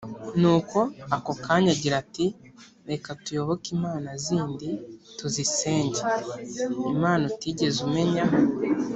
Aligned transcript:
nuko 0.39 0.79
akakoshya 1.17 1.71
agira 1.73 1.95
ati 2.03 2.25
«reka 2.89 3.09
tuyoboke 3.23 3.67
imana 3.77 4.09
zindi, 4.25 4.69
tuzisenge», 5.17 6.01
imana 6.93 7.23
utigeze 7.31 7.77
umenya, 7.87 8.23